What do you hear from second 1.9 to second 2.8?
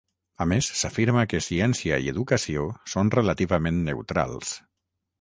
i educació